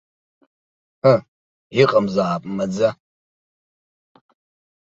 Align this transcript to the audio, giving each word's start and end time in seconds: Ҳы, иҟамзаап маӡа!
Ҳы, 1.01 1.15
иҟамзаап 1.81 2.43
маӡа! 2.55 2.89